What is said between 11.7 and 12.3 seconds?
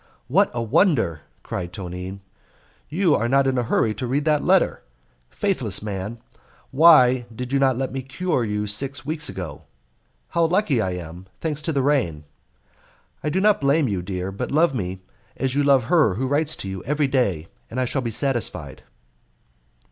the rain!